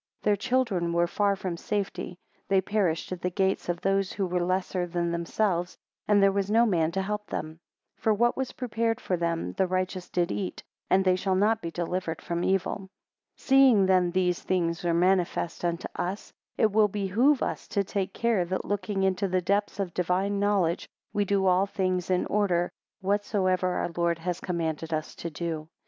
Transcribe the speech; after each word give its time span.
11 0.23 0.29
Their 0.31 0.35
children 0.35 0.93
were 0.93 1.05
far 1.05 1.35
from 1.35 1.57
safety, 1.57 2.17
they 2.47 2.59
perished 2.59 3.11
at 3.11 3.21
the 3.21 3.29
gates 3.29 3.69
of 3.69 3.79
those 3.81 4.11
who 4.13 4.25
were 4.25 4.43
lesser 4.43 4.87
than 4.87 5.11
themselves: 5.11 5.77
and 6.07 6.23
there 6.23 6.31
was 6.31 6.49
no 6.49 6.65
man 6.65 6.91
to 6.93 7.03
help 7.03 7.27
them. 7.27 7.59
12 7.97 8.01
For 8.03 8.13
what 8.15 8.35
was 8.35 8.51
prepared 8.53 8.99
for 8.99 9.15
them, 9.15 9.53
the 9.53 9.67
righteous 9.67 10.09
did 10.09 10.31
eat; 10.31 10.63
and 10.89 11.05
they 11.05 11.15
shall 11.15 11.35
not 11.35 11.61
be 11.61 11.69
delivered 11.69 12.19
from 12.19 12.43
evil. 12.43 12.77
13 12.77 12.87
Seeing 13.35 13.85
then 13.85 14.09
these 14.09 14.41
things 14.41 14.83
are 14.83 14.91
manifest 14.91 15.63
unto 15.63 15.87
us, 15.95 16.33
it 16.57 16.71
will 16.71 16.87
behove 16.87 17.43
us 17.43 17.67
to 17.67 17.83
take 17.83 18.11
care 18.11 18.43
that 18.43 18.65
looking 18.65 19.03
into 19.03 19.27
the 19.27 19.39
depths 19.43 19.79
of 19.79 19.89
the 19.89 19.93
divine 20.01 20.39
knowledge, 20.39 20.89
we 21.13 21.25
do 21.25 21.45
all 21.45 21.67
things 21.67 22.09
in 22.09 22.25
order, 22.25 22.71
whatsoever 23.01 23.67
our 23.75 23.89
Lord 23.95 24.17
has 24.17 24.39
commanded 24.39 24.91
us 24.95 25.13
to 25.13 25.29
do. 25.29 25.69